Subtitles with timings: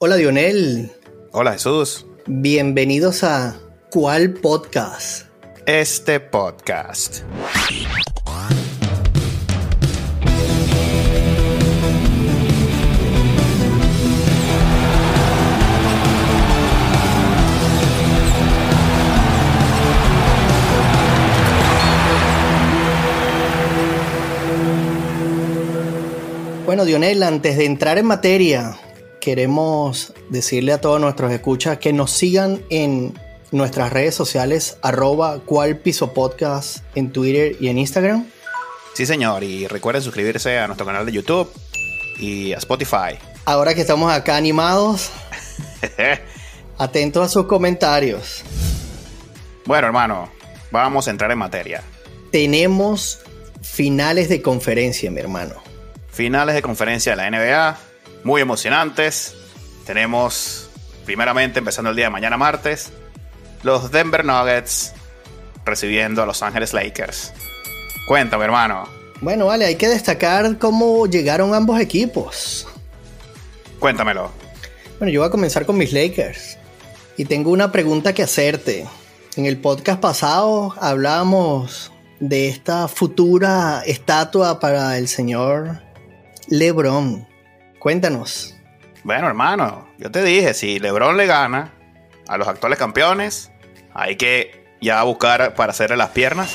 [0.00, 0.92] Hola Dionel,
[1.32, 2.06] Hola Jesús.
[2.26, 3.56] bienvenidos a
[3.90, 5.26] ¿Cuál podcast?
[5.66, 7.22] Este podcast.
[26.66, 28.76] Bueno Dionel, antes de entrar en materia,
[29.28, 33.12] queremos decirle a todos nuestros escuchas que nos sigan en
[33.50, 35.42] nuestras redes sociales arroba
[35.82, 38.26] piso podcast en Twitter y en Instagram.
[38.94, 39.44] Sí, señor.
[39.44, 41.46] Y recuerden suscribirse a nuestro canal de YouTube
[42.18, 43.18] y a Spotify.
[43.44, 45.10] Ahora que estamos acá animados,
[46.78, 48.44] atentos a sus comentarios.
[49.66, 50.30] bueno, hermano,
[50.70, 51.82] vamos a entrar en materia.
[52.32, 53.20] Tenemos
[53.60, 55.56] finales de conferencia, mi hermano.
[56.10, 57.78] Finales de conferencia de la NBA,
[58.24, 59.34] muy emocionantes.
[59.86, 60.70] Tenemos,
[61.04, 62.92] primeramente, empezando el día de mañana martes,
[63.62, 64.92] los Denver Nuggets
[65.64, 67.32] recibiendo a Los Ángeles Lakers.
[68.06, 68.88] Cuéntame, hermano.
[69.20, 72.66] Bueno, vale, hay que destacar cómo llegaron ambos equipos.
[73.78, 74.30] Cuéntamelo.
[74.98, 76.56] Bueno, yo voy a comenzar con mis Lakers.
[77.16, 78.86] Y tengo una pregunta que hacerte.
[79.36, 85.80] En el podcast pasado hablábamos de esta futura estatua para el señor
[86.48, 87.27] LeBron.
[87.78, 88.54] Cuéntanos.
[89.04, 91.72] Bueno, hermano, yo te dije, si LeBron le gana
[92.26, 93.50] a los actuales campeones,
[93.94, 96.54] hay que ya buscar para hacerle las piernas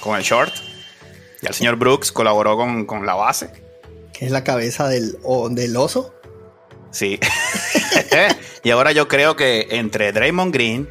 [0.00, 0.54] con el short.
[1.42, 3.50] Y el señor Brooks colaboró con, con la base.
[4.12, 6.14] Que es la cabeza del, o- del oso.
[6.90, 7.18] Sí.
[8.62, 10.88] y ahora yo creo que entre Draymond Green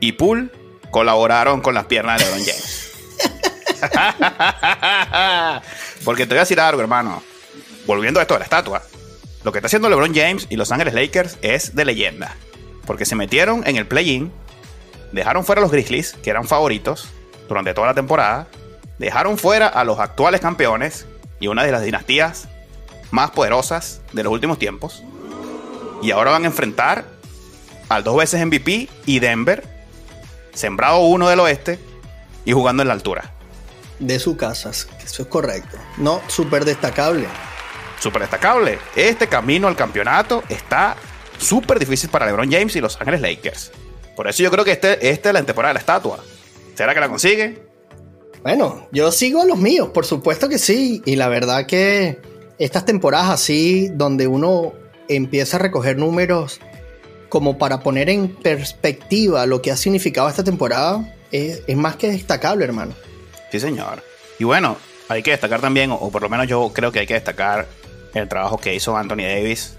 [0.00, 0.50] y Poole
[0.90, 2.92] colaboraron con las piernas de LeBron James.
[6.04, 7.22] Porque te voy a decir algo, hermano.
[7.86, 8.82] Volviendo a esto de la estatua.
[9.44, 12.34] Lo que está haciendo LeBron James y Los Ángeles Lakers es de leyenda.
[12.86, 14.32] Porque se metieron en el play-in,
[15.12, 17.08] dejaron fuera a los Grizzlies, que eran favoritos
[17.48, 18.48] durante toda la temporada,
[18.98, 21.06] dejaron fuera a los actuales campeones
[21.38, 22.48] y una de las dinastías
[23.10, 25.02] más poderosas de los últimos tiempos.
[26.02, 27.04] Y ahora van a enfrentar
[27.88, 29.62] al dos veces MVP y Denver,
[30.54, 31.78] sembrado uno del oeste
[32.44, 33.32] y jugando en la altura.
[33.98, 34.70] De su casa.
[34.70, 35.76] Eso es correcto.
[35.96, 37.26] No, súper destacable.
[37.98, 38.78] Súper destacable.
[38.94, 40.96] Este camino al campeonato está
[41.38, 43.72] súper difícil para LeBron James y Los Ángeles Lakers.
[44.14, 46.18] Por eso yo creo que este, esta es la temporada de la estatua.
[46.74, 47.66] ¿Será que la consigue?
[48.42, 51.02] Bueno, yo sigo a los míos, por supuesto que sí.
[51.04, 52.18] Y la verdad que
[52.58, 54.72] estas temporadas así, donde uno
[55.08, 56.60] empieza a recoger números
[57.28, 62.08] como para poner en perspectiva lo que ha significado esta temporada, es, es más que
[62.08, 62.94] destacable, hermano.
[63.50, 64.02] Sí, señor.
[64.38, 64.76] Y bueno,
[65.08, 67.66] hay que destacar también, o, o por lo menos yo creo que hay que destacar
[68.16, 69.74] el trabajo que hizo Anthony Davis,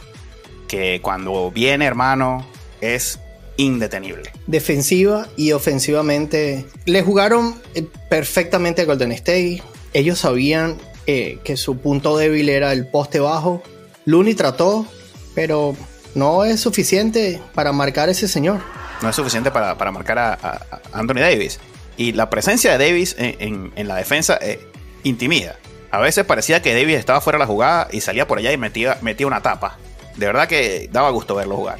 [0.67, 2.45] que cuando viene, hermano,
[2.81, 3.19] es
[3.57, 4.31] indetenible.
[4.45, 9.63] Defensiva y ofensivamente le jugaron eh, perfectamente a Golden State.
[9.93, 10.77] Ellos sabían
[11.07, 13.63] eh, que su punto débil era el poste bajo.
[14.05, 14.85] Looney trató,
[15.33, 15.75] pero
[16.13, 18.61] no es suficiente para marcar a ese señor.
[19.01, 21.59] no es suficiente para, para marcar a, a- a Anthony Davis.
[21.97, 24.59] Y la presencia de Davis en, en- en la defensa eh,
[25.03, 25.55] intimida.
[25.91, 28.57] A veces parecía que Davis estaba fuera de la jugada y salía por allá y
[28.57, 29.77] metía, metía una tapa.
[30.15, 31.79] De verdad que daba gusto verlo jugar.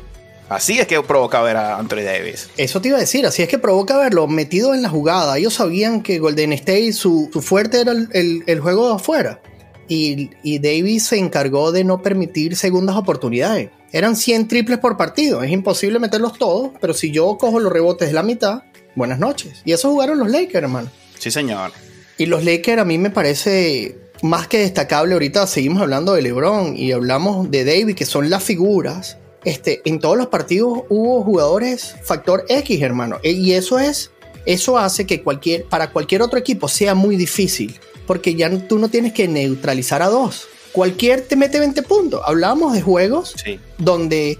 [0.49, 2.49] Así es que provoca ver a Anthony Davis.
[2.55, 5.37] Eso te iba a decir, así es que provoca verlo metido en la jugada.
[5.37, 9.41] Ellos sabían que Golden State, su, su fuerte era el, el- el juego de afuera.
[9.89, 13.71] Y, y Davis se encargó de no permitir segundas oportunidades.
[13.91, 15.43] Eran 100 triples por partido.
[15.43, 18.63] Es imposible meterlos todos, pero si yo cojo los rebotes de la mitad,
[18.95, 19.61] buenas noches.
[19.65, 20.89] Y eso jugaron los Lakers, hermano.
[21.19, 21.71] Sí, señor.
[22.17, 25.13] Y los Lakers a mí me parece más que destacable.
[25.13, 29.17] Ahorita seguimos hablando de LeBron y hablamos de Davis, que son las figuras.
[29.43, 33.17] Este, en todos los partidos hubo jugadores factor X, hermano.
[33.23, 34.11] E- Y eso es,
[34.45, 37.79] eso hace que cualquier, para cualquier otro equipo sea muy difícil.
[38.07, 40.47] Porque ya no- tú no tienes que neutralizar a dos.
[40.71, 42.21] Cualquier te mete 20 puntos.
[42.25, 43.59] Hablábamos de juegos Sí.
[43.77, 44.37] donde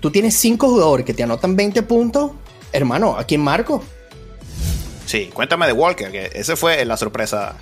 [0.00, 2.32] tú tienes cinco jugadores que te anotan 20 puntos.
[2.72, 3.82] Hermano, ¿a quién marco?
[5.14, 7.54] Sí, cuéntame de Walker, que esa fue la sorpresa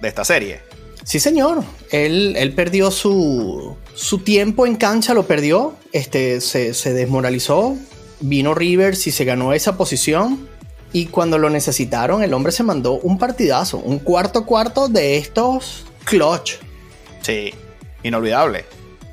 [0.00, 0.60] de esta serie.
[1.02, 1.64] Sí, señor.
[1.90, 5.74] Él, él perdió su, su tiempo en cancha, lo perdió.
[5.90, 7.76] Este, se, se desmoralizó.
[8.20, 10.48] Vino Rivers y se ganó esa posición.
[10.92, 13.78] Y cuando lo necesitaron, el hombre se mandó un partidazo.
[13.78, 16.58] Un cuarto cuarto de estos clutch.
[17.22, 17.52] Sí,
[18.04, 18.66] inolvidable.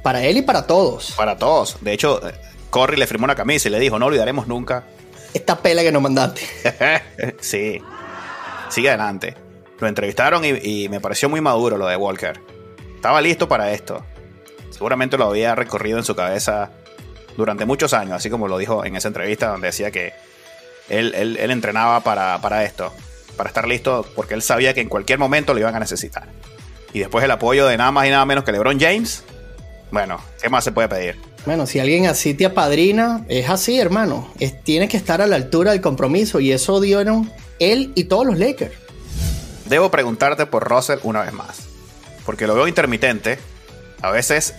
[0.04, 1.14] Para él y para todos.
[1.18, 1.78] Para todos.
[1.82, 2.34] De hecho, eh,
[2.70, 4.84] Corey le firmó una camisa y le dijo, no olvidaremos nunca
[5.34, 6.42] Esta pela que nos mandaste.
[7.40, 7.82] sí.
[8.70, 9.36] Sigue adelante.
[9.80, 12.40] Lo entrevistaron y, me pareció muy maduro lo de Walker.
[12.96, 14.06] Estaba listo para esto.
[14.70, 16.72] seguramente lo había recorrido en su cabeza
[17.36, 20.14] durante muchos años, así como lo dijo en esa entrevista donde decía que
[20.90, 22.94] él entrenaba para, para esto,
[23.38, 26.28] para estar listo, porque él sabía que en cualquier momento lo iban a necesitar.
[26.94, 29.24] Y después el apoyo de nada más y nada menos que LeBron James,
[29.92, 31.31] bueno, ¿qué más se puede pedir?
[31.46, 34.32] Bueno, si alguien así te apadrina, es así, hermano.
[34.40, 38.26] Es, tiene que estar a la altura del compromiso y eso dieron él y todos
[38.26, 38.74] los Lakers.
[39.66, 41.62] Debo preguntarte por Russell una vez más,
[42.26, 43.40] porque lo veo intermitente.
[44.02, 44.54] A veces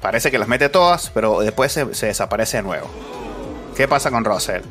[0.00, 2.86] parece que las mete todas, pero después se, se desaparece de nuevo.
[3.76, 4.62] ¿Qué pasa con Russell?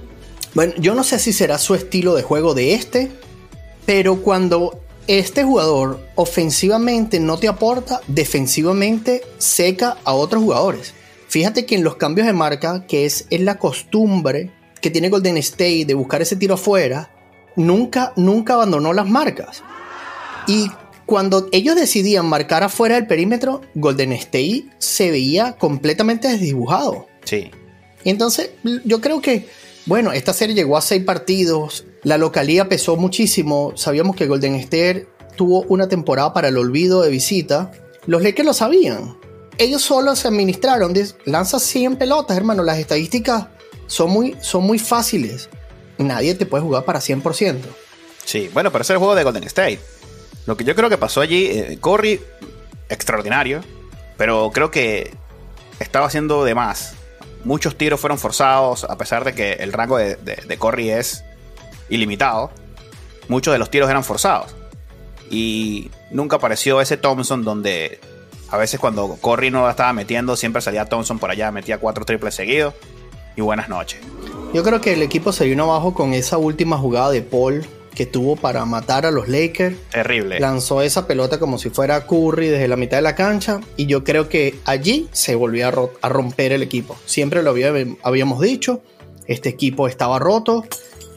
[0.54, 3.12] Bueno, yo no sé si será su estilo de juego de este,
[3.86, 10.94] pero cuando este jugador ofensivamente no te aporta, defensivamente seca a otros jugadores.
[11.36, 15.36] Fíjate que en los cambios de marca, que es, es la costumbre que tiene Golden
[15.36, 17.14] State de buscar ese tiro afuera,
[17.58, 19.62] nunca, nunca abandonó las marcas.
[20.48, 20.72] Y
[21.06, 27.08] cuando ellos decidían marcar afuera del perímetro, Golden State se veía completamente desdibujado.
[27.26, 27.52] Sí.
[28.06, 28.52] Entonces
[28.86, 29.50] yo creo que,
[29.88, 35.06] bueno, esta serie llegó a seis partidos, la localía pesó muchísimo, sabíamos que Golden State
[35.36, 37.74] tuvo una temporada para el olvido de visita,
[38.06, 39.18] los Lakers lo sabían.
[39.58, 40.94] Ellos solo se administraron,
[41.24, 43.48] lanza 100 pelotas, hermano, las estadísticas
[43.88, 45.50] son muy, son muy fáciles.
[45.98, 47.62] Nadie te puede jugar para 100%.
[48.26, 49.80] Sí, bueno, pero ese es el juego de Golden State.
[50.46, 52.20] Lo que yo creo que pasó allí, eh, Curry,
[52.90, 53.62] extraordinario,
[54.18, 55.14] pero creo que
[55.80, 56.96] estaba haciendo de más.
[57.46, 61.24] Muchos tiros fueron forzados, a pesar de que el rango de, de, de Curry es
[61.88, 62.52] ilimitado.
[63.30, 64.54] Muchos de los tiros eran forzados.
[65.30, 68.00] Y nunca apareció ese Thompson donde
[68.56, 72.06] a veces cuando Curry no la estaba metiendo, siempre salía Thompson por allá, metía cuatro
[72.06, 72.74] triples seguidos.
[73.36, 74.00] Y buenas noches.
[74.54, 78.06] Yo creo que el equipo se vino abajo con esa última jugada de Paul que
[78.06, 79.76] tuvo para matar a los Lakers.
[79.92, 80.40] Terrible.
[80.40, 84.06] Lanzó esa pelota como si fuera Curry desde la mitad de la cancha y yo
[84.06, 86.96] creo que allí se volvió a, ro a romper el equipo.
[87.06, 87.74] Siempre lo había,
[88.04, 88.82] habíamos dicho,
[89.28, 90.64] este equipo estaba roto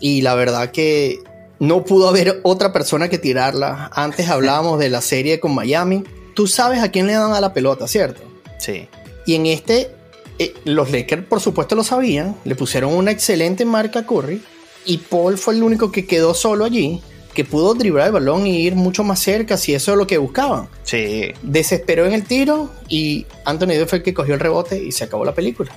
[0.01, 1.21] y la verdad que
[1.61, 3.91] no pudo haber otra persona que tirarla.
[3.93, 6.03] Antes hablábamos de la serie con Miami.
[6.39, 8.23] Tú sabes a quién le dan a la pelota, ¿cierto?
[8.59, 8.87] Sí.
[9.27, 9.91] Y en este,
[10.39, 14.41] eh, los Lakers por supuesto lo sabían, le pusieron una excelente marca a Curry
[14.85, 17.03] y Paul fue el único que quedó solo allí,
[17.35, 20.17] que pudo driblar el balón y ir mucho más cerca si eso es lo que
[20.17, 20.69] buscaban.
[20.85, 21.33] Sí.
[21.43, 25.03] Desesperó en el tiro y Anthony Davis fue el que cogió el rebote y se
[25.03, 25.73] acabó la película.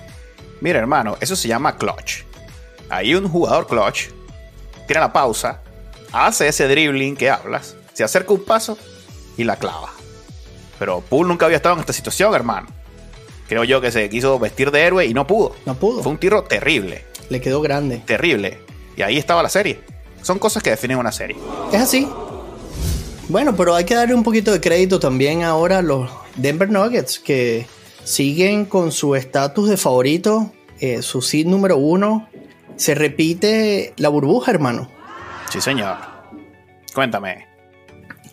[0.60, 2.22] Mira, hermano, eso se llama clutch.
[2.88, 4.10] Hay un jugador clutch,
[4.86, 5.60] tiene la pausa,
[6.12, 8.78] hace ese dribbling que hablas, se acerca un paso
[9.38, 9.92] y la clava.
[10.82, 12.66] Pero Poole nunca había estado en esta situación, hermano.
[13.48, 15.56] Creo yo que se quiso vestir de héroe y no pudo.
[15.64, 16.02] No pudo.
[16.02, 17.06] Fue un tiro terrible.
[17.30, 18.02] Le quedó grande.
[18.04, 18.58] Terrible.
[18.98, 19.80] Y ahí estaba la serie.
[20.24, 21.38] Son cosas que definen una serie.
[21.72, 22.10] Es así.
[23.30, 27.20] Bueno, pero hay que darle un poquito de crédito también ahora a los Denver Nuggets,
[27.20, 27.68] que
[28.04, 32.28] siguen con su estatus de favorito, eh, su seed número uno.
[32.76, 34.90] Se repite la burbuja, hermano.
[35.52, 35.98] Sí, señor.
[36.92, 37.46] Cuéntame.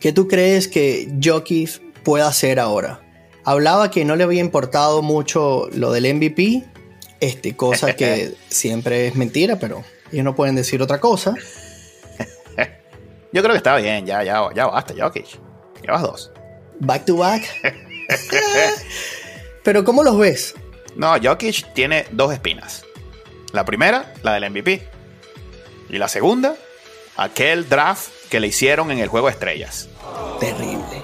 [0.01, 3.03] ¿Qué tú crees que Jokic puede hacer ahora?
[3.45, 6.65] Hablaba que no le había importado mucho lo del MVP,
[7.21, 11.35] este, cosa que siempre es mentira, pero ellos no pueden decir otra cosa.
[13.31, 15.39] Yo creo que está bien, ya, ya, ya basta, Jokic.
[15.83, 16.33] Llevas dos.
[16.81, 17.43] Back to back.
[19.63, 20.55] pero ¿cómo los ves?
[20.97, 22.87] No, Jokic tiene dos espinas.
[23.53, 24.83] La primera, la del MVP.
[25.91, 26.57] Y la segunda,
[27.19, 29.91] aquel draft que le hicieron en el juego de estrellas.
[30.41, 30.98] Terrible.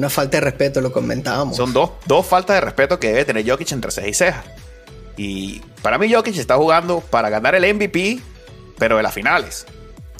[0.00, 1.58] Una falta de respeto, lo comentábamos.
[1.58, 4.44] Son dos, dos faltas de respeto que debe tener Jokic entre cejas y cejas.
[5.18, 8.18] Y para mí Jokic está jugando para ganar el MVP,
[8.78, 9.66] pero de las finales.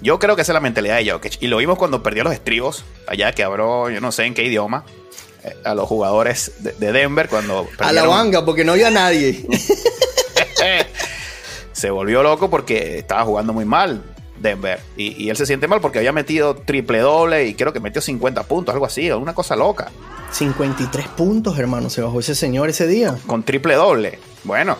[0.02, 1.38] Yo creo que esa es la mentalidad de Jokic.
[1.40, 4.44] Y lo vimos cuando perdió los estribos, allá que habló, yo no sé en qué
[4.44, 4.84] idioma,
[5.44, 7.66] eh, a los jugadores de, de Denver cuando...
[7.78, 9.46] A la banga, porque no había nadie.
[11.72, 14.02] se volvió loco porque estaba jugando muy mal
[14.40, 14.80] Denver.
[14.97, 18.00] Y, y, él se siente mal porque había metido triple doble y creo que metió
[18.00, 19.90] 50 puntos, algo así, una cosa loca.
[20.32, 23.18] 53 puntos, hermano, se bajó ese señor ese día.
[23.26, 24.18] Con triple doble.
[24.44, 24.76] Bueno,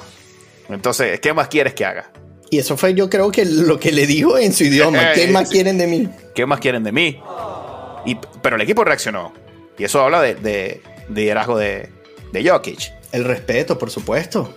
[0.69, 2.11] entonces, ¿qué más quieres que haga?
[2.51, 5.13] Y eso fue yo creo que lo que le dijo en su idioma.
[5.15, 6.09] ¿Qué más quieren de mí?
[6.35, 7.21] ¿Qué más quieren de mí?
[8.07, 9.33] Y, pero el equipo reaccionó.
[9.79, 11.91] Y eso habla de, de, de liderazgo de,
[12.33, 12.93] de Jokic.
[13.13, 14.55] El respeto, por supuesto.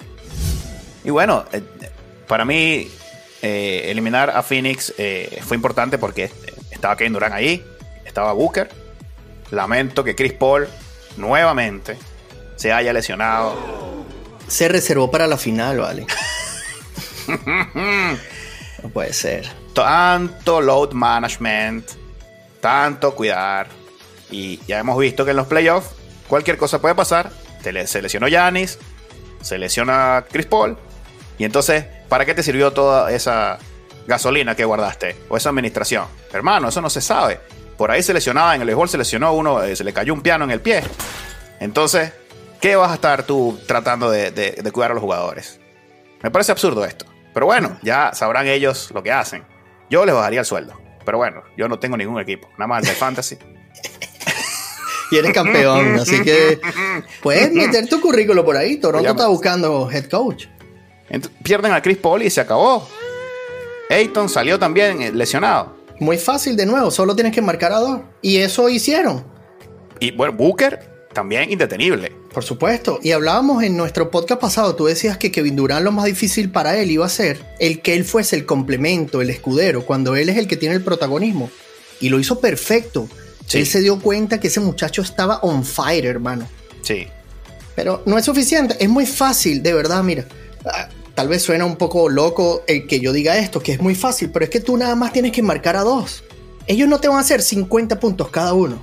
[1.04, 1.62] Y bueno, eh,
[2.28, 2.88] para mí
[3.46, 6.32] eh, eliminar a Phoenix eh, fue importante porque
[6.72, 7.62] estaba Kevin Durant ahí,
[8.06, 8.70] estaba Booker.
[9.52, 10.70] Lamento que Chris Paul
[11.18, 11.98] nuevamente
[12.56, 13.54] se haya lesionado.
[14.48, 16.08] Se reservó para la final, vale.
[18.82, 19.52] no puede ser.
[19.76, 21.86] Tanto load management,
[22.62, 23.68] tanto cuidar.
[24.32, 25.90] Y ya hemos visto que en los playoffs
[26.30, 27.30] cualquier cosa puede pasar.
[27.62, 28.80] se lesionó Yanis,
[29.42, 30.78] se lesiona Chris Paul.
[31.38, 33.58] Y entonces, ¿para qué te sirvió toda esa
[34.06, 35.16] gasolina que guardaste?
[35.30, 36.06] O esa administración.
[36.32, 37.40] Hermano, eso no se sabe.
[37.76, 40.22] Por ahí se lesionaba, en el béisbol se lesionó uno, eh, se le cayó un
[40.22, 40.84] piano en el pie.
[41.60, 42.14] Entonces,
[42.62, 45.60] ¿qué vas a estar tú tratando de, de cuidar a los jugadores?
[46.22, 47.08] Me parece absurdo esto.
[47.34, 49.44] Pero bueno, ya sabrán ellos lo que hacen.
[49.90, 50.80] Yo les bajaría el sueldo.
[51.04, 53.40] Pero bueno, yo no tengo ningún equipo, nada más el de fantasy.
[55.10, 56.62] y eres campeón, así que
[57.24, 58.78] puedes meter tu currículo por ahí.
[58.78, 60.46] Toronto está buscando head coach.
[61.44, 62.88] Pierden a Chris Paul y se acabó.
[63.90, 65.76] Ayton salió también eh, lesionado.
[66.00, 68.02] Muy fácil de nuevo, solo tienes que marcar a dos.
[68.22, 69.24] Y eso hicieron.
[70.00, 72.12] Y bueno, Booker también indetenible.
[72.34, 73.00] Por supuesto.
[73.04, 76.78] Y hablábamos en nuestro podcast pasado, tú decías que Kevin Durant lo más difícil para
[76.78, 80.38] él iba a ser el que él fuese el complemento, el escudero, cuando él es
[80.38, 81.52] el que tiene el protagonismo.
[82.02, 83.08] Y lo hizo perfecto.
[83.54, 86.48] Él se dio cuenta que ese muchacho estaba on fire, hermano.
[86.82, 87.08] Sí.
[87.76, 90.26] Pero no es suficiente, es muy fácil, de verdad, mira.
[91.16, 94.32] Tal vez suena un poco loco el que yo diga esto, que es muy fácil,
[94.32, 96.24] pero es que tú nada más tienes que marcar a dos.
[96.66, 98.82] Ellos no te van a hacer 50 puntos cada uno.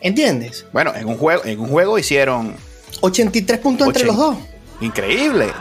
[0.00, 0.64] ¿Entiendes?
[0.72, 2.56] Bueno, en un juego, en un juego hicieron
[3.00, 4.36] 83 puntos entre los dos.
[4.80, 5.52] Increíble.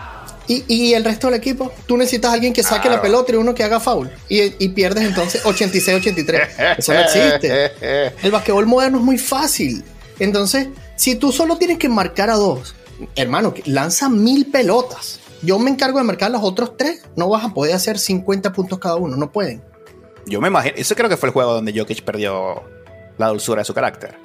[0.52, 3.54] Y, el resto del equipo, tú necesitas a alguien que saque la pelota y uno
[3.54, 4.10] que haga foul.
[4.28, 6.76] Y, pierdes entonces 86-83.
[6.80, 7.72] Eso no existe.
[8.24, 9.84] El basquetbol moderno es muy fácil.
[10.18, 12.74] Entonces, si tú solo tienes que marcar a dos,
[13.16, 15.20] hermano, lanza mil pelotas.
[15.42, 17.04] Yo me encargo de marcar los otros tres.
[17.16, 19.16] No vas a poder hacer 50 puntos cada uno.
[19.16, 19.64] No pueden.
[20.26, 20.76] Yo me imagino.
[20.78, 22.64] Ese creo que fue el juego donde Jokic perdió
[23.18, 24.18] la dulzura de su carácter.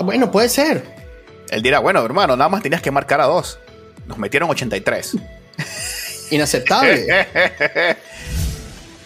[0.00, 0.84] Bueno, puede ser.
[1.50, 3.58] Él dirá, bueno, hermano, nada más tenías que marcar a dos.
[4.06, 5.16] Nos metieron 83.
[6.30, 7.06] Inaceptable.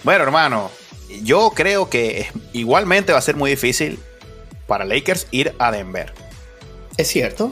[0.05, 0.71] bueno, hermano,
[1.23, 3.99] yo creo que igualmente va a ser muy difícil
[4.67, 6.13] para Lakers ir a Denver.
[6.97, 7.51] Es cierto.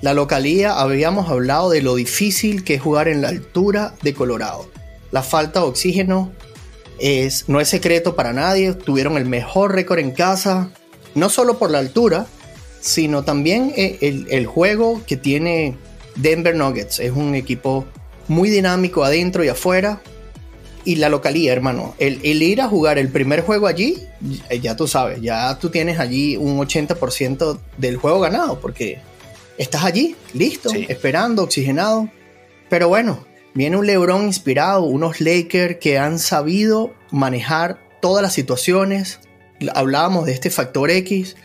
[0.00, 4.70] La localía, habíamos hablado de lo difícil que es jugar en la altura de Colorado.
[5.10, 6.30] La falta de oxígeno
[7.00, 8.74] es, no es secreto para nadie.
[8.74, 10.70] Tuvieron el mejor récord en casa,
[11.16, 12.26] no solo por la altura,
[12.80, 15.76] sino también eh, el, juego que tiene
[16.14, 17.00] Denver Nuggets.
[17.00, 17.84] Es un equipo
[18.28, 20.00] muy dinámico adentro y afuera.
[20.84, 21.96] Y la localía, hermano.
[21.98, 23.98] El, ir a jugar el primer juego allí,
[24.62, 29.00] ya tú sabes, ya tú tienes allí un 80% del juego ganado, porque
[29.58, 32.08] estás allí, listo, esperando, oxigenado.
[32.70, 39.20] Pero bueno, viene un LeBron inspirado, unos Lakers que han sabido manejar todas las situaciones,
[39.74, 41.36] hablábamos de este factor X,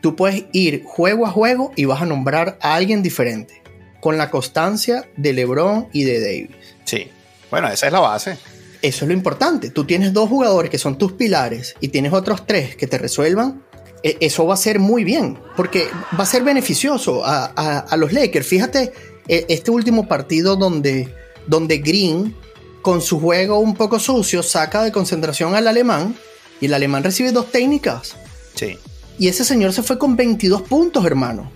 [0.00, 3.62] tú puedes ir juego a juego y vas a nombrar a alguien diferente,
[4.00, 6.74] con la constancia de LeBron y de Davis.
[6.84, 7.08] Sí,
[7.50, 8.38] bueno, esa es la base.
[8.80, 9.70] Eso es lo importante.
[9.70, 13.64] Tú tienes dos jugadores que son tus pilares y tienes otros tres que te resuelvan.
[14.02, 15.88] E, eso va a ser muy bien, porque
[16.18, 18.46] va a ser beneficioso a, los Lakers.
[18.46, 18.92] Fíjate,
[19.26, 21.14] e, este último partido donde,
[21.46, 22.34] donde Green,
[22.82, 26.16] con su juego un poco sucio, saca de concentración al alemán
[26.60, 28.16] y el alemán recibe dos técnicas.
[28.54, 28.78] Sí.
[29.18, 31.50] Y ese señor se fue con 22 puntos, hermano.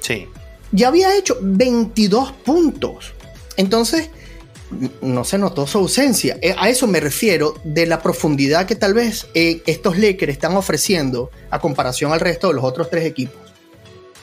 [0.00, 0.26] Sí.
[0.72, 3.12] Ya había hecho 22 puntos.
[3.56, 4.10] Entonces,
[5.00, 6.38] no se notó su ausencia.
[6.42, 10.56] Eh, a eso me refiero de la profundidad que tal vez eh, estos Lakers están
[10.56, 13.40] ofreciendo a comparación al resto de los otros tres equipos.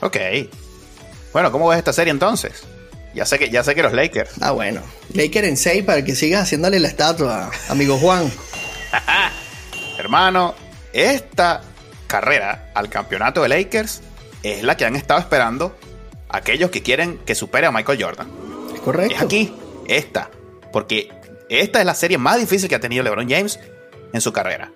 [0.02, 0.18] Ok.
[1.34, 2.64] Bueno, ¿cómo ves esta serie entonces?
[3.14, 4.32] Ya sé que, ya sé que los Lakers.
[4.42, 4.82] Ah, bueno.
[5.14, 8.32] Lakers en 6 para que sigas haciéndole la estatua, amigo Juan.
[9.98, 10.54] Hermano,
[10.94, 11.62] esta
[12.08, 14.02] carrera al campeonato de Lakers
[14.44, 15.76] es la que han estado esperando
[16.30, 18.28] aquellos que quieren que supere a Michael Jordan.
[18.74, 19.16] Es correcto.
[19.16, 19.54] Es aquí,
[19.88, 20.30] esta.
[20.72, 21.10] Porque
[21.50, 23.60] esta es la serie más difícil que ha tenido LeBron James
[24.14, 24.72] en su carrera.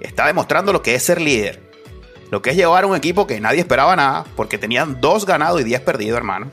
[0.00, 1.68] Está demostrando lo que es ser líder.
[2.30, 5.60] Lo que es llevar a un equipo que nadie esperaba nada, porque tenían dos ganados
[5.60, 6.50] y diez perdidos, hermano.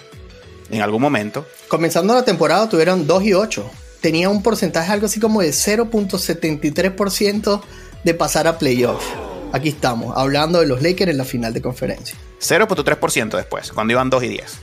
[0.69, 1.45] En algún momento.
[1.67, 3.69] Comenzando la temporada tuvieron 2 y 8.
[4.01, 7.61] Tenía un porcentaje algo así como de 0.73%
[8.03, 9.05] de pasar a playoff.
[9.51, 12.17] Aquí estamos, hablando de los Lakers en la final de conferencia.
[12.39, 14.57] 0.3% después, cuando iban 2 y 10,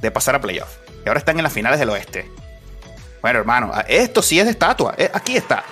[0.00, 0.76] de pasar a playoff.
[1.04, 2.30] Y ahora están en las finales del oeste.
[3.22, 4.94] Bueno, hermano, esto sí es de estatua.
[4.96, 5.64] Eh, aquí está.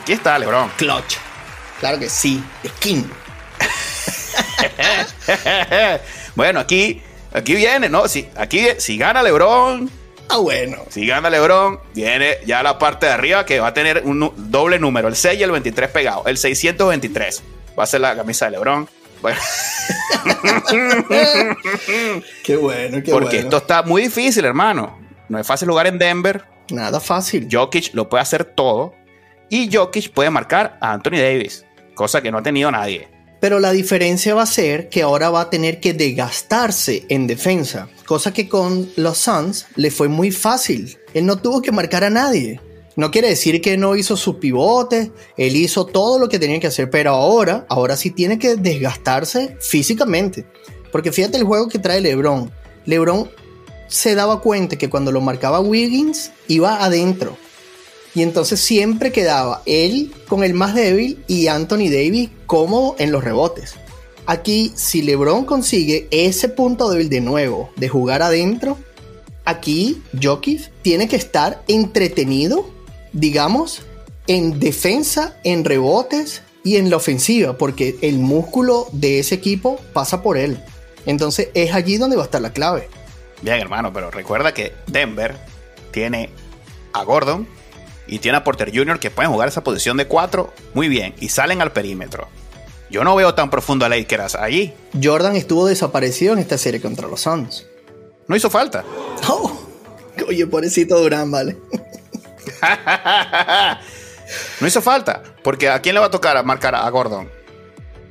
[0.00, 0.70] Aquí está LeBron.
[0.76, 1.16] Clutch.
[1.78, 2.42] Claro que sí.
[2.66, 3.10] Skin.
[6.34, 8.08] bueno, aquí, aquí viene, ¿no?
[8.08, 9.90] Si, aquí, si gana LeBron,
[10.32, 10.76] Ah, bueno.
[10.90, 14.78] Si gana LeBron, viene ya la parte de arriba que va a tener un doble
[14.78, 16.22] número, el 6 y el 23 pegado.
[16.26, 17.42] El 623
[17.76, 18.88] va a ser la camisa de LeBron.
[19.20, 19.40] Bueno.
[22.44, 25.00] qué bueno, qué Porque esto está muy difícil, hermano.
[25.28, 26.44] No es fácil jugar en Denver.
[26.72, 27.48] Nada fácil.
[27.50, 28.94] Jokic lo puede hacer todo.
[29.48, 33.08] Y Jokic puede marcar a Anthony Davis, cosa que no ha tenido nadie.
[33.40, 37.88] Pero la diferencia va a ser que ahora va a tener que desgastarse en defensa,
[38.04, 40.98] cosa que con los Suns le fue muy fácil.
[41.14, 42.60] Él no tuvo que marcar a nadie.
[42.96, 46.66] No quiere decir que no hizo sus pivotes, él hizo todo lo que tenía que
[46.66, 50.44] hacer, pero ahora, ahora sí tiene que desgastarse físicamente.
[50.92, 52.50] Porque fíjate el juego que trae LeBron.
[52.84, 53.30] LeBron
[53.90, 57.36] se daba cuenta que cuando lo marcaba Wiggins iba adentro.
[58.14, 63.22] Y entonces siempre quedaba él con el más débil y Anthony Davis cómodo en los
[63.22, 63.74] rebotes.
[64.26, 68.78] Aquí, si LeBron consigue ese punto débil de nuevo, de jugar adentro,
[69.44, 72.68] aquí Jokic tiene que estar entretenido,
[73.12, 73.82] digamos,
[74.26, 80.22] en defensa, en rebotes y en la ofensiva, porque el músculo de ese equipo pasa
[80.22, 80.62] por él.
[81.06, 82.88] Entonces es allí donde va a estar la clave.
[83.42, 85.36] Bien, hermano, pero recuerda que Denver
[85.92, 86.30] tiene
[86.92, 87.46] a Gordon,
[88.10, 88.98] y tiene a Porter Jr.
[88.98, 92.28] que pueden jugar esa posición de 4 muy bien y salen al perímetro.
[92.90, 94.74] Yo no veo tan profundo a Lakers allí.
[95.00, 97.66] Jordan estuvo desaparecido en esta serie contra los Suns.
[98.26, 98.84] No hizo falta.
[99.28, 99.52] Oh,
[100.26, 101.56] oye, pobrecito Durán, vale.
[104.60, 105.22] no hizo falta.
[105.44, 107.30] Porque ¿a quién le va a tocar a marcar a Gordon?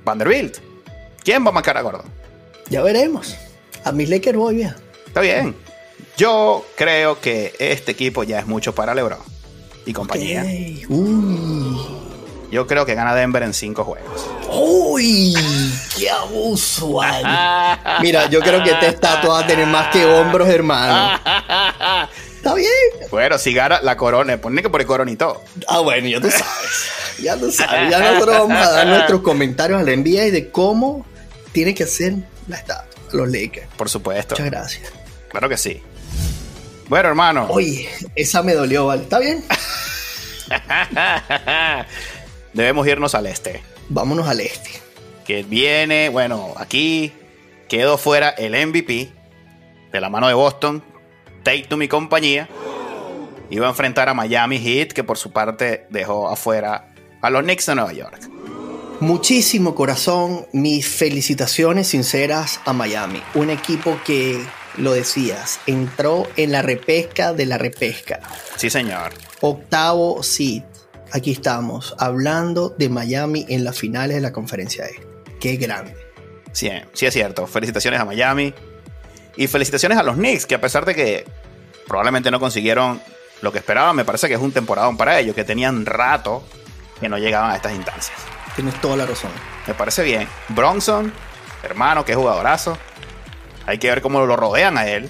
[0.06, 0.60] Vanderbilt.
[1.26, 2.06] ¿Quién va a marcar a Gordon?
[2.70, 3.36] Ya veremos.
[3.84, 4.76] A mis Lakers voy bien.
[5.10, 5.56] Está bien.
[6.18, 9.20] Yo creo que este equipo ya es mucho para LeBron
[9.86, 10.46] y compañía.
[12.52, 14.30] Yo creo que gana Denver en cinco juegos.
[14.52, 15.34] ¡Uy!
[15.98, 17.00] ¡Qué abuso!
[18.02, 21.20] Mira, yo creo que esta estatua va a tener más que hombros, hermano.
[22.36, 22.70] Está bien.
[23.12, 25.44] Bueno, si gana la corona, pone que por el coronito.
[25.68, 26.90] Ah, bueno, ya tú sabes.
[27.22, 27.92] Ya tú sabes.
[27.92, 31.06] Ya nosotros vamos a dar nuestros comentarios a la NBA de cómo
[31.52, 32.14] tiene que ser
[32.48, 32.86] la estatua.
[33.12, 33.68] Los Lakers.
[33.76, 34.36] Por supuesto.
[34.36, 34.99] Muchas gracias.
[35.30, 35.82] Claro que sí.
[36.88, 37.48] Bueno, hermano.
[37.50, 39.04] Oye, esa me dolió, ¿vale?
[39.04, 39.44] ¿Está bien?
[42.54, 43.62] Debemos irnos al este.
[43.90, 44.72] Vámonos al este.
[45.26, 47.14] Que viene, bueno, aquí
[47.68, 49.12] quedó fuera el MVP
[49.92, 50.84] de la mano de Boston,
[51.44, 52.50] Take to mi compañía.
[53.50, 57.68] Iba a enfrentar a Miami Heat, que por su parte dejó afuera a los Knicks
[57.68, 58.30] de Nueva York.
[59.00, 63.22] Muchísimo corazón, mis felicitaciones sinceras a Miami.
[63.34, 64.44] Un equipo que
[64.80, 68.20] lo decías, entró en la repesca de la repesca.
[68.56, 69.14] Sí, señor.
[69.42, 70.64] Octavo seed.
[71.12, 74.96] Aquí estamos, hablando de Miami en las finales de la conferencia E.
[75.40, 75.96] Qué grande.
[76.52, 77.48] Sí, sí es cierto.
[77.48, 78.54] Felicitaciones a Miami.
[79.36, 81.26] Y felicitaciones a los Knicks, que a pesar de que
[81.88, 83.02] probablemente no consiguieron
[83.42, 86.44] lo que esperaban, me parece que es un temporadón para ellos, que tenían rato
[87.00, 88.18] que no llegaban a estas instancias.
[88.56, 89.32] Tienes toda la razón.
[89.66, 90.28] Me parece bien.
[90.50, 91.14] Bronson,
[91.64, 92.78] hermano, que jugadorazo.
[93.70, 95.10] Hay que ver cómo lo rodean a él.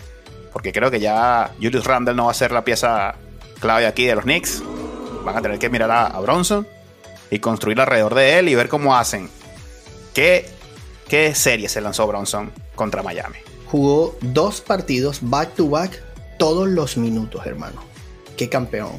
[0.51, 3.15] Porque creo que ya Julius Randle no va a ser la pieza
[3.61, 4.61] clave aquí de los Knicks.
[5.23, 6.67] Van a tener que mirar a, Bronson
[7.31, 9.29] y construir alrededor de él y ver cómo hacen.
[10.13, 10.49] ¿Qué,
[11.07, 13.37] qué serie se lanzó Bronson contra Miami?
[13.67, 16.03] Jugó dos partidos back to back
[16.37, 17.81] todos los minutos, hermano.
[18.35, 18.91] Qué campeón.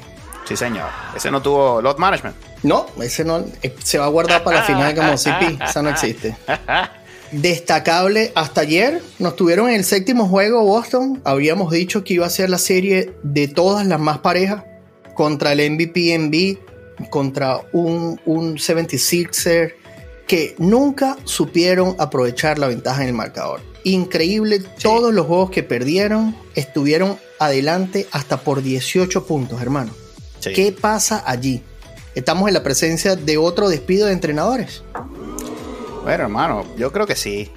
[0.47, 0.89] Sí, señor.
[1.15, 2.37] Ese no tuvo lot management.
[2.63, 3.45] No, ese no.
[3.63, 5.59] Eh, se va a guardar para la final como CP.
[5.65, 6.37] Esa no existe.
[7.33, 11.21] Destacable hasta ayer, nos tuvieron en el séptimo juego Boston.
[11.25, 14.65] Habíamos dicho que iba a ser la serie de todas las más parejas
[15.15, 19.75] contra el MVP MB, contra un, un 76er
[20.27, 23.61] que nunca supieron aprovechar la ventaja en el marcador.
[23.85, 29.93] Increíble, todos los juegos que perdieron estuvieron adelante hasta por 18 puntos, hermano.
[30.43, 31.63] ¿Qué pasa allí?
[32.15, 34.83] Estamos en la presencia de otro despido de entrenadores.
[36.03, 37.51] Bueno, hermano, yo creo que sí.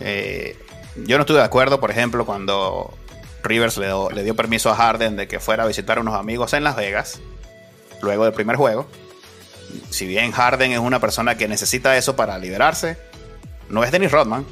[0.00, 0.56] Eh,
[1.04, 2.94] yo no estuve de acuerdo, por ejemplo, cuando
[3.42, 6.52] Rivers le, le, dio permiso a Harden de que fuera a visitar a unos amigos
[6.52, 7.20] en Las Vegas,
[8.02, 8.86] luego del primer juego.
[9.90, 12.96] Si bien Harden es una persona que necesita eso para liberarse,
[13.68, 14.46] no es Dennis Rodman,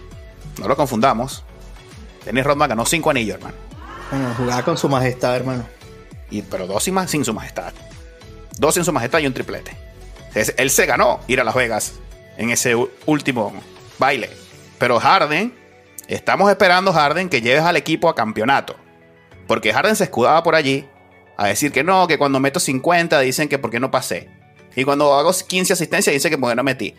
[0.59, 1.45] no lo confundamos.
[2.25, 3.57] Dennis Rodman ganó cinco anillos, hermano.
[4.11, 5.65] Bueno, jugaba con su majestad, hermano.
[6.31, 7.73] Y, pero dos más sin su majestad.
[8.59, 9.77] Dos sin su majestad y un triplete.
[10.35, 11.95] Él se ganó ir a Las Vegas
[12.37, 12.75] en ese
[13.07, 13.53] último
[13.99, 14.31] baile.
[14.79, 15.55] Pero Harden,
[16.09, 18.77] estamos esperando Harden que lleves al equipo a campeonato.
[19.47, 20.87] Porque Harden se escudaba por allí
[21.37, 24.29] a decir que no, que cuando meto 50 dicen que porque no pasé.
[24.77, 26.95] Y cuando hago 15 asistencias dicen que porque no metí.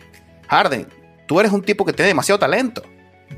[0.48, 0.86] Harden,
[1.26, 2.82] tú eres un tipo que tiene demasiado talento.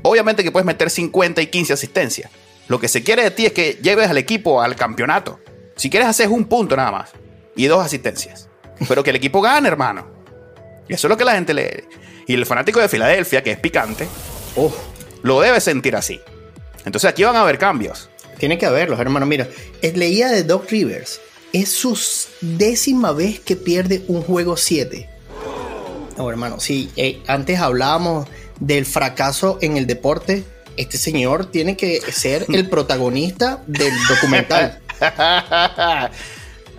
[0.03, 2.31] Obviamente que puedes meter 50 y 15 asistencias.
[2.67, 5.39] Lo que se quiere de ti es que lleves al equipo al campeonato.
[5.75, 7.11] Si quieres hacer un punto nada más
[7.55, 8.47] y dos asistencias.
[8.87, 10.18] Pero que el equipo gane, hermano.
[10.89, 11.85] Y eso es lo que la gente le...
[12.27, 14.07] Y el fanático de Filadelfia, que es picante,
[15.23, 16.19] lo debe sentir así.
[16.85, 18.09] Entonces aquí van a haber cambios.
[18.37, 19.25] Tiene que haberlos, hermano.
[19.25, 19.47] Mira,
[19.81, 21.21] leía de Doc Rivers.
[21.53, 21.99] Es su
[22.41, 25.09] décima vez que pierde un juego 7.
[26.17, 28.27] No, hermano, sí, eh, antes hablábamos
[28.59, 30.43] del fracaso en el deporte.
[30.77, 34.79] Este señor tiene que ser el protagonista del documental.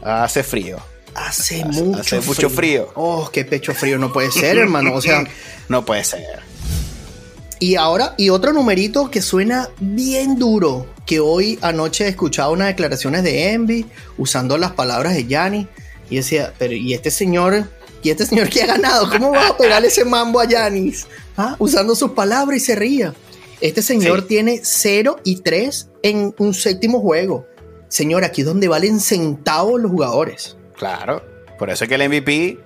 [0.02, 0.78] Hace frío.
[1.26, 2.90] Hace, mucho, hace mucho frío.
[2.94, 3.98] Oh, qué pecho frío.
[3.98, 4.94] No puede ser, hermano.
[4.94, 5.24] O sea,
[5.68, 6.24] no puede ser.
[7.58, 12.68] Y ahora, y otro numerito que suena bien duro, que hoy anoche he escuchado unas
[12.68, 15.68] declaraciones de Envy usando las palabras de Yanni.
[16.08, 17.68] Y decía, pero ¿y este señor?
[18.02, 19.10] ¿Y este señor que ha ganado?
[19.10, 21.06] ¿Cómo va a pegarle ese mambo a Yanis?
[21.36, 21.54] ¿Ah?
[21.58, 23.14] Usando sus palabras y se ría.
[23.60, 27.46] Este señor tiene 0 y 3 en un séptimo juego.
[27.88, 30.56] Señor, aquí es donde valen centavos los jugadores.
[30.80, 31.22] Claro.
[31.58, 32.58] Por eso es que el MVP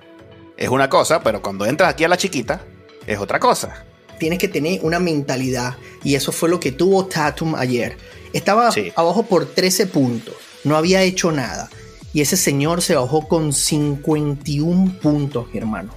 [0.56, 2.60] es una cosa, pero cuando entras aquí a la chiquita,
[3.08, 3.84] es otra cosa.
[4.20, 5.74] Tienes que tener una mentalidad.
[6.04, 7.96] Y eso fue lo que tuvo Tatum ayer.
[8.32, 10.36] Estaba abajo por 13 puntos.
[10.62, 11.68] No había hecho nada.
[12.12, 15.92] Y ese señor se bajó con 51 puntos, mi hermano.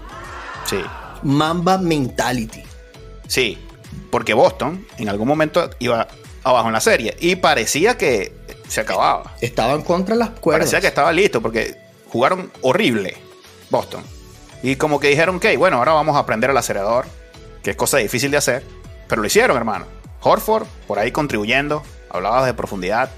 [0.65, 0.77] Sí.
[1.21, 2.63] Mamba Mentality.
[3.27, 3.59] Sí,
[4.09, 6.07] porque Boston en algún momento iba
[6.43, 8.33] abajo en la serie y parecía que
[8.67, 9.35] se acababa.
[9.39, 10.61] Estaban contra las cuerdas.
[10.61, 13.15] Parecía que estaba listo porque jugaron horrible
[13.69, 14.03] Boston.
[14.63, 17.05] Y como que dijeron, ok, bueno, ahora vamos a aprender el acelerador,
[17.61, 18.63] que es cosa difícil de hacer,
[19.07, 19.85] pero lo hicieron, hermano.
[20.21, 23.11] Horford, por ahí contribuyendo, hablabas de profundidad.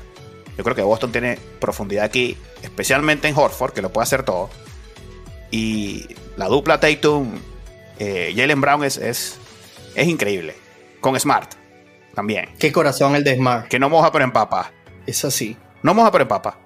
[0.57, 4.49] Yo creo que Boston tiene profundidad aquí, especialmente en Horford, que lo puede hacer todo.
[5.51, 7.39] Y la dupla Tatum,
[7.97, 9.39] eh, Jalen Brown es, es,
[9.95, 10.55] es increíble.
[10.99, 11.53] Con Smart
[12.13, 12.49] también.
[12.59, 13.67] Qué corazón el de Smart.
[13.69, 14.71] Que no moja pero empapa.
[15.07, 15.55] Es así.
[15.81, 16.57] No moja pero empapa.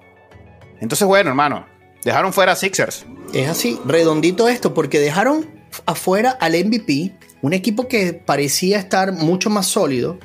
[0.80, 1.64] Entonces, bueno, hermano,
[2.04, 3.06] dejaron fuera a Sixers.
[3.32, 5.50] Es así, redondito esto, porque dejaron
[5.86, 10.18] afuera al MVP, un equipo que parecía estar mucho más sólido,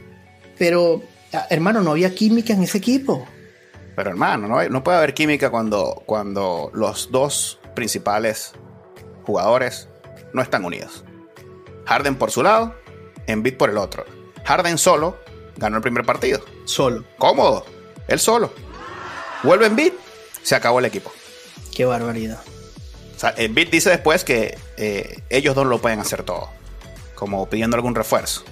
[0.57, 1.01] pero,
[1.49, 3.27] hermano, no había química en ese equipo.
[3.95, 8.53] Pero, hermano, no, no puede haber química cuando, cuando los dos principales
[9.23, 9.87] jugadores
[10.33, 11.03] no están unidos.
[11.85, 12.75] Harden por su lado,
[13.25, 14.05] Embiid por el otro.
[14.45, 15.17] Harden solo
[15.57, 16.41] ganó el primer partido.
[16.65, 17.03] Solo.
[17.17, 17.65] Cómodo.
[18.07, 18.51] Él solo.
[19.43, 19.93] Vuelve Embiid,
[20.41, 21.11] se acabó el equipo.
[21.75, 22.39] Qué barbaridad.
[23.15, 26.49] O sea, Embiid dice después que eh, ellos dos lo pueden hacer todo.
[27.15, 28.43] Como pidiendo algún refuerzo.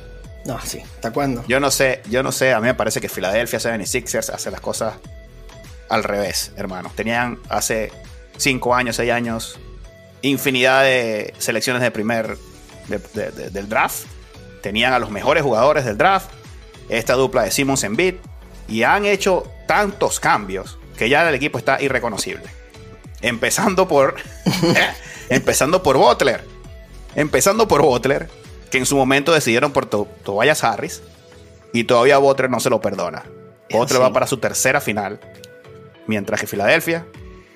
[0.45, 0.79] No, sí.
[0.95, 1.43] ¿Hasta cuándo?
[1.47, 2.53] Yo no sé, yo no sé.
[2.53, 4.95] A mí me parece que Philadelphia 76ers hace las cosas
[5.89, 6.91] al revés, hermano.
[6.95, 7.91] Tenían hace
[8.37, 9.59] 5 años, 6 años,
[10.21, 12.37] infinidad de selecciones de primer
[12.87, 14.05] del draft
[14.67, 16.29] tenían a los mejores jugadores del draft,
[16.89, 18.15] esta dupla de Simmons en beat,
[18.67, 22.43] y han hecho tantos cambios que ya el equipo está irreconocible.
[23.21, 24.15] Empezando por.
[25.29, 26.43] empezando por Butler.
[27.15, 28.29] Empezando por Butler,
[28.69, 31.01] que en su momento decidieron por Tobias Harris,
[31.73, 33.23] y todavía Butler no se lo perdona.
[33.71, 35.19] Butler va para su tercera final,
[36.05, 37.05] mientras que Filadelfia.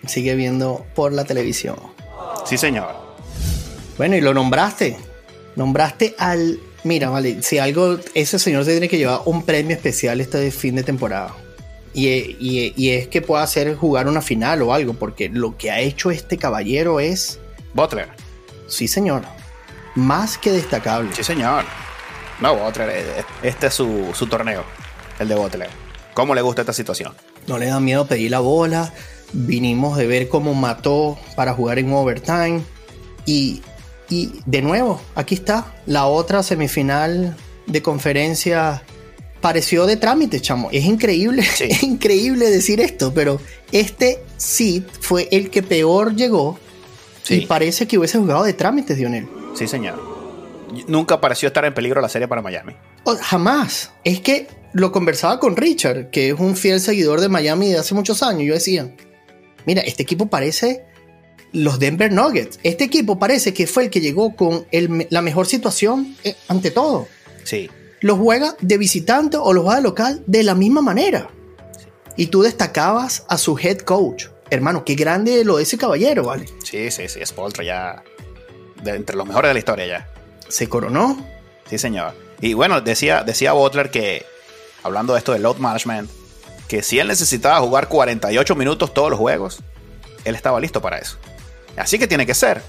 [0.07, 1.75] Sigue viendo por la televisión.
[2.43, 2.89] Sí, señor.
[3.97, 4.97] Bueno, y lo nombraste.
[5.55, 10.19] Nombraste al Mira, vale, si algo, ese señor se tiene que llevar un premio especial
[10.19, 11.35] este fin de temporada.
[11.93, 16.11] Y, es que pueda hacer jugar una final o algo, porque lo que ha hecho
[16.11, 17.39] este caballero es.
[17.73, 18.09] Butler.
[18.67, 19.23] Sí, señor.
[19.95, 21.13] Más que destacable.
[21.13, 21.65] Sí, señor.
[22.39, 24.63] No, Butler, eh, eh, este es su, su torneo,
[25.19, 25.69] el de Butler.
[26.13, 27.13] ¿Cómo le gusta esta situación?
[27.47, 28.93] No le da miedo pedir la bola.
[29.33, 32.61] Vinimos de ver cómo mató para jugar en overtime.
[33.25, 33.61] Y
[34.11, 38.83] y de nuevo, aquí está, la otra semifinal de conferencia
[39.41, 40.69] pareció de trámite, chamo.
[40.71, 46.59] Es increíble, es increíble decir esto, pero este sí fue el que peor llegó
[47.29, 49.27] y parece que hubiese jugado de trámites, Dionel.
[49.55, 50.01] Sí, señor.
[50.87, 52.73] Nunca pareció estar en peligro la serie para Miami.
[53.03, 53.91] Oh, jamás.
[54.03, 57.93] Es que lo conversaba con Richard, que es un fiel seguidor de Miami de hace
[57.93, 58.43] muchos años.
[58.43, 58.93] Yo decía,
[59.65, 60.85] mira, este equipo parece
[61.51, 62.59] los Denver Nuggets.
[62.63, 67.07] Este equipo parece que fue el que llegó con la mejor situación eh, ante todo.
[67.43, 67.69] Sí.
[68.01, 71.29] Los juega de visitante o los juega de local de la misma manera.
[72.17, 74.25] Y tú destacabas a su head coach.
[74.49, 76.45] Hermano, qué grande lo de ese caballero, ¿vale?
[76.63, 77.19] Sí, sí, sí.
[77.21, 78.03] Es Poltra ya.
[78.83, 80.09] De entre los mejores de la historia ya.
[80.49, 81.25] Se coronó.
[81.69, 82.13] Sí, señor.
[82.41, 84.25] Y bueno, decía, decía Butler que,
[84.83, 86.09] hablando de esto del load management,
[86.67, 89.59] que si él necesitaba jugar 48 minutos todos los juegos,
[90.25, 91.17] él estaba listo para eso.
[91.77, 92.61] Así que tiene que ser.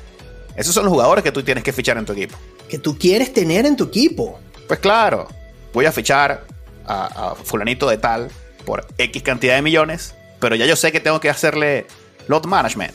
[0.54, 2.36] Esos son los jugadores que tú tienes que fichar en tu equipo.
[2.68, 4.38] Que tú quieres tener en tu equipo.
[4.68, 5.28] Pues claro,
[5.72, 6.44] voy a fichar
[6.86, 8.30] a, fulanito de tal
[8.64, 11.86] por X cantidad de millones, pero ya yo sé que tengo que hacerle
[12.28, 12.94] load management.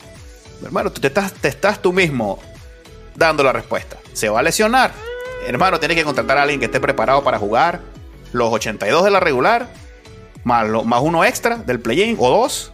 [0.62, 2.38] Hermano, te estás, te estás tú mismo
[3.14, 3.96] dando la respuesta.
[4.12, 4.92] ¿Se va a lesionar?
[5.46, 7.80] Hermano, tienes que contratar a alguien que esté preparado para jugar
[8.32, 9.68] los 82 de la regular,
[10.44, 12.72] más, más uno extra del play-in o dos,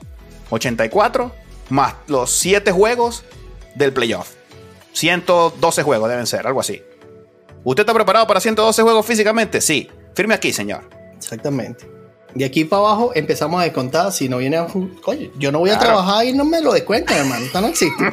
[0.51, 1.33] 84,
[1.71, 3.25] más los 7 juegos
[3.75, 4.31] del playoff.
[4.93, 6.83] 112 juegos deben ser, algo así.
[7.64, 9.61] ¿Usted está preparado para 112 juegos físicamente?
[9.61, 9.88] Sí.
[10.14, 10.88] Firme aquí, señor.
[11.16, 11.87] Exactamente.
[12.35, 14.12] De aquí para abajo empezamos a descontar.
[14.12, 14.66] Si no viene a.
[15.07, 17.46] Oye, yo no voy a trabajar y no me lo descuentan, hermano.
[17.46, 18.05] Esto no existe.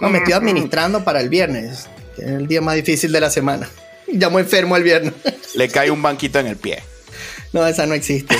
[0.00, 3.30] No, me estoy administrando para el viernes, que es el día más difícil de la
[3.30, 3.68] semana.
[4.08, 5.14] Llamo enfermo el viernes.
[5.54, 6.82] Le cae un banquito en el pie.
[7.52, 8.36] No, esa no existe.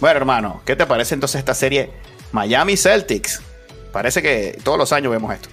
[0.00, 1.90] bueno, hermano, ¿qué te parece entonces esta serie
[2.30, 3.42] Miami Celtics?
[3.92, 5.48] Parece que todos los años vemos esto.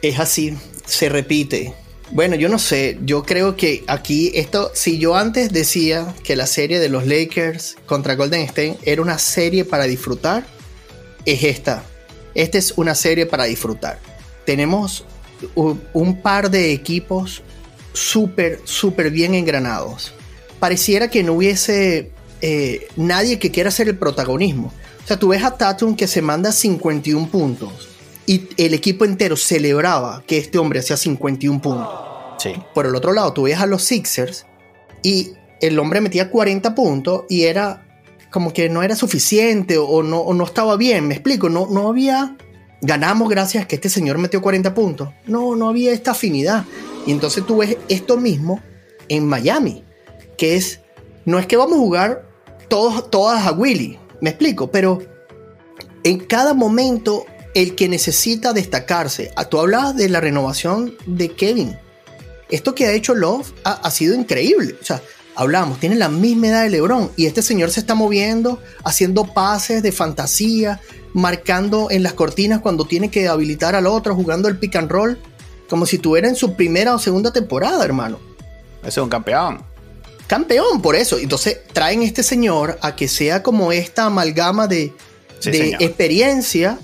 [0.00, 1.74] Es así, se repite.
[2.12, 6.46] Bueno, yo no sé, yo creo que aquí esto, si yo antes decía que la
[6.46, 10.44] serie de los Lakers contra Golden State era una serie para disfrutar,
[11.24, 11.82] es esta.
[12.34, 13.98] Esta es una serie para disfrutar.
[14.44, 15.06] Tenemos
[15.54, 17.42] un par de equipos
[17.94, 20.12] súper, súper bien engranados.
[20.60, 22.10] Pareciera que no hubiese
[22.42, 24.70] eh, nadie que quiera ser el protagonismo.
[25.02, 27.91] O sea, tú ves a Tatum que se manda 51 puntos
[28.26, 31.88] y el equipo entero celebraba que este hombre hacía 51 puntos.
[32.38, 32.52] Sí.
[32.74, 34.46] Por el otro lado, tú ves a los Sixers
[35.02, 37.86] y el hombre metía 40 puntos y era
[38.30, 42.36] como que no era suficiente o no, no estaba bien, me explico, no, no había,
[42.80, 46.64] ganamos gracias a que este señor metió 40 puntos, no, no había esta afinidad.
[47.06, 48.60] Y entonces tú ves esto mismo
[49.08, 49.84] en Miami,
[50.38, 50.80] que es,
[51.26, 52.28] no es que vamos a jugar
[52.68, 55.00] todos, todas a Willy, me explico, pero
[56.04, 59.30] en cada momento el que necesita destacarse.
[59.36, 61.76] Ah, tú hablabas de la renovación de Kevin.
[62.50, 64.76] Esto que ha hecho Love ha, sido increíble.
[64.80, 65.02] O sea,
[65.34, 69.82] hablamos, tiene la misma edad de LeBron y este señor se está moviendo, haciendo pases
[69.82, 70.80] de fantasía,
[71.14, 75.18] marcando en las cortinas cuando tiene que habilitar al otro, jugando el pick and roll,
[75.68, 78.18] como si tuviera en su primera o segunda temporada, hermano.
[78.80, 79.62] Ese es un campeón.
[80.26, 81.18] Campeón, por eso.
[81.18, 84.92] Entonces traen este señor a que sea como esta amalgama de,
[85.42, 86.78] de experiencia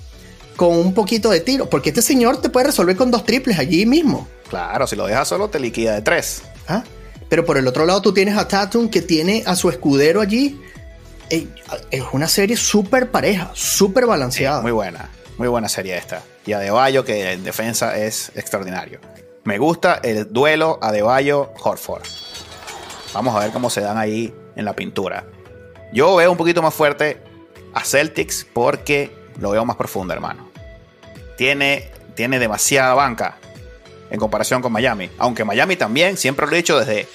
[0.59, 1.71] con un poquito de tiro.
[1.71, 4.29] Porque este señor te puede resolver con dos triples allí mismo.
[4.51, 6.43] Claro, si lo dejas solo te liquida de tres.
[6.67, 6.83] ¿Ah?
[7.31, 10.61] Pero por el otro lado tú tienes a Tatum que tiene a su escudero allí.
[11.31, 14.61] Es una serie súper pareja, súper balanceada.
[14.61, 16.23] muy buena, muy buena serie esta.
[16.45, 18.99] Y Adebayo que en defensa es extraordinario.
[19.45, 22.03] Me gusta el duelo Adebayo-Horford.
[23.15, 25.25] Vamos a ver cómo se dan ahí en la pintura.
[25.93, 27.23] Yo veo un poquito más fuerte
[27.75, 30.48] a Celtics porque lo veo más profundo, hermano
[31.39, 33.39] tiene, tiene demasiada banca
[34.11, 35.09] en comparación con Miami.
[35.19, 37.07] Aunque Miami también, siempre lo he dicho desde,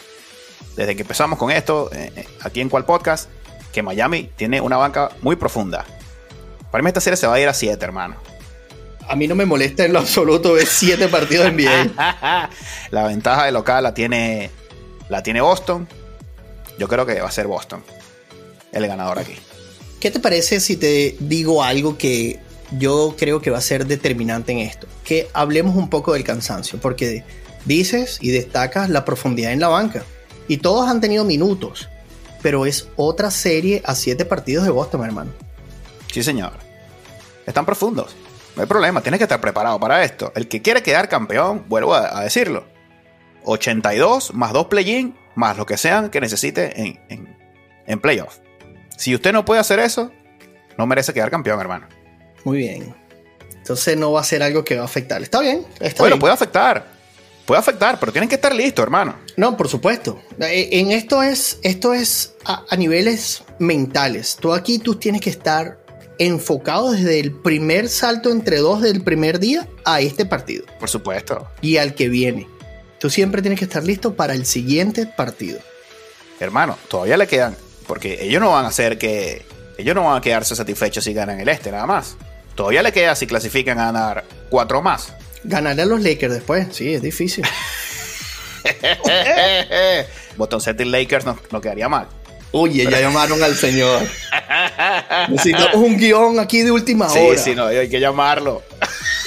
[0.78, 3.30] desde que empezamos con esto, eh, eh, aquí en cual podcast,
[3.74, 5.86] que Miami tiene una banca muy profunda.
[6.72, 8.16] Para mí esta serie se va a ir a 7, hermano.
[9.10, 12.50] A mí no me molesta en lo absoluto ver 7 partidos en NBA.
[12.92, 14.50] la ventaja de local la tiene,
[15.10, 15.86] la tiene Boston.
[16.80, 17.84] Yo creo que va a ser Boston
[18.72, 19.36] el ganador aquí.
[20.00, 22.40] ¿Qué te parece si te digo algo que
[22.78, 24.88] yo creo que va a ser determinante en esto.
[25.04, 27.24] Que hablemos un poco del cansancio, porque
[27.66, 30.04] dices y destacas la profundidad en la banca.
[30.48, 31.90] Y todos han tenido minutos,
[32.42, 35.32] pero es otra serie a siete partidos de Boston, hermano.
[36.12, 36.54] Sí, señor.
[37.46, 38.16] Están profundos.
[38.56, 40.32] No hay problema, tienes que estar preparado para esto.
[40.36, 42.66] El que quiere quedar campeón, vuelvo a, decirlo.
[43.46, 47.38] 82 más 2 play-in, más lo que sean que necesite en, en,
[47.88, 48.38] en playoff.
[48.96, 50.12] Si usted no puede hacer eso,
[50.78, 51.88] no merece quedar campeón, hermano.
[52.44, 52.96] Muy bien.
[53.56, 55.22] Entonces no va a ser algo que va a afectar.
[55.22, 55.66] Está bien.
[55.80, 56.86] Está bueno, puede afectar.
[57.46, 59.16] Puede afectar, pero tienen que estar listos, hermano.
[59.36, 60.22] No, por supuesto.
[60.40, 64.38] Eh, en esto es, esto es a, niveles mentales.
[64.40, 65.78] Tú aquí tú tienes que estar
[66.20, 70.66] enfocado desde el primer salto entre dos del primer día a este partido.
[70.80, 71.50] Por supuesto.
[71.62, 72.48] Y al que viene.
[73.00, 75.60] Tú siempre tienes que estar listo para el siguiente partido.
[76.40, 77.56] Hermano, todavía le quedan,
[77.88, 79.46] porque ellos no van a hacer que,
[79.78, 82.16] ellos no van a quedarse satisfechos si ganan el este, nada más.
[82.56, 85.14] Todavía le queda si clasifican a ganar cuatro más.
[85.44, 87.44] Ganarle a los Lakers después, sí, es difícil.
[90.38, 92.08] Boston Celtics Lakers no, quedaría mal.
[92.52, 94.04] Oye, ya llamaron al señor.
[95.30, 97.38] Necesitamos un guion aquí de última hora.
[97.38, 98.62] Sí, sí, no, hay que llamarlo.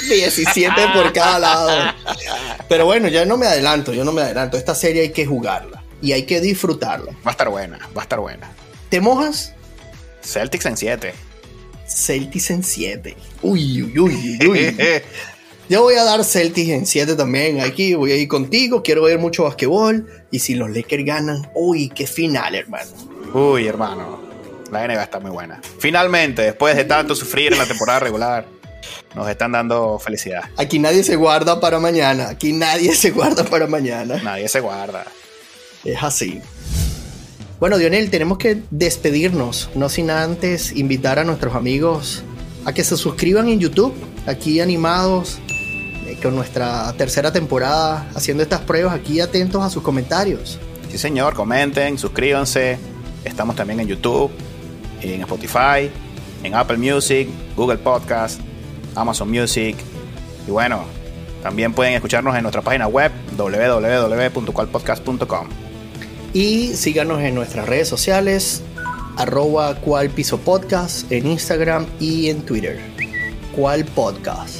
[0.08, 1.92] 17 por cada lado.
[2.68, 4.56] Pero bueno, ya no me adelanto, yo no me adelanto.
[4.56, 7.12] Esta serie hay que jugarla y hay que disfrutarla.
[7.26, 8.50] Va a estar buena, va a estar buena.
[8.88, 9.52] ¿Te mojas?
[10.22, 11.25] Celtics en 7.
[11.86, 13.16] Celtics en 7.
[13.42, 14.76] Uy, uy, uy, uy.
[15.68, 17.60] Yo voy a dar Celtics en 7 también.
[17.60, 18.82] Aquí voy a ir contigo.
[18.82, 20.06] Quiero ver mucho basquetbol.
[20.30, 22.90] Y si los Lakers ganan, uy, qué final, hermano.
[23.32, 24.20] Uy, hermano.
[24.70, 25.60] La NBA está muy buena.
[25.78, 28.46] Finalmente, después de tanto sufrir en la temporada regular,
[29.14, 30.44] nos están dando felicidad.
[30.56, 32.28] Aquí nadie se guarda para mañana.
[32.28, 34.20] Aquí nadie se guarda para mañana.
[34.22, 35.06] Nadie se guarda.
[35.84, 36.40] Es así.
[37.58, 42.22] Bueno, Dionel, tenemos que despedirnos, no sin antes invitar a nuestros amigos
[42.66, 43.94] a que se suscriban en YouTube,
[44.26, 45.38] aquí animados
[46.22, 50.58] con nuestra tercera temporada haciendo estas pruebas aquí atentos a sus comentarios.
[50.90, 52.78] Sí, señor, comenten, suscríbanse.
[53.24, 54.30] Estamos también en YouTube,
[55.00, 55.90] en Spotify,
[56.42, 58.38] en Apple Music, Google Podcast,
[58.94, 59.76] Amazon Music.
[60.46, 60.84] Y bueno,
[61.42, 65.65] también pueden escucharnos en nuestra página web www.cualpodcast.com.
[66.32, 68.62] Y síganos en nuestras redes sociales,
[69.16, 72.80] arroba cual podcast en Instagram y en Twitter.
[73.54, 74.56] Cual podcast.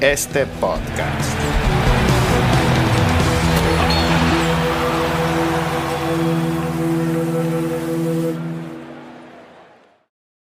[0.00, 1.61] Este podcast.